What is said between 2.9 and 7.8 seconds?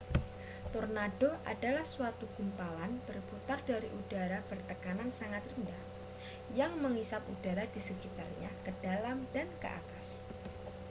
berputar dari udara bertekanan sangat rendah yang mengisap udara